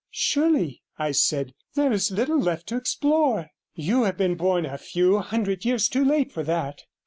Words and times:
'Surely,' 0.09 0.81
I 0.97 1.11
said, 1.11 1.53
'there 1.75 1.91
is 1.91 2.09
little 2.09 2.39
left 2.39 2.65
to 2.69 2.75
explore. 2.75 3.51
You 3.75 4.01
have 4.05 4.17
been 4.17 4.33
born 4.33 4.65
a 4.65 4.79
few 4.79 5.19
hundred 5.19 5.63
years 5.63 5.87
too 5.87 6.03
late 6.03 6.31
for 6.31 6.41
that.' 6.41 6.81